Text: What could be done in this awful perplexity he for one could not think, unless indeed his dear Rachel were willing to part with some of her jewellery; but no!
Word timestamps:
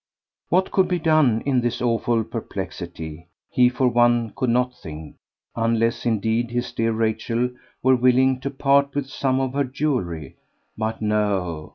What 0.49 0.71
could 0.71 0.87
be 0.87 0.97
done 0.97 1.41
in 1.45 1.61
this 1.61 1.79
awful 1.79 2.23
perplexity 2.23 3.27
he 3.51 3.69
for 3.69 3.87
one 3.87 4.33
could 4.35 4.49
not 4.49 4.73
think, 4.73 5.17
unless 5.55 6.07
indeed 6.07 6.49
his 6.49 6.71
dear 6.71 6.91
Rachel 6.91 7.51
were 7.83 7.95
willing 7.95 8.39
to 8.39 8.49
part 8.49 8.95
with 8.95 9.05
some 9.05 9.39
of 9.39 9.53
her 9.53 9.63
jewellery; 9.63 10.37
but 10.75 11.03
no! 11.03 11.69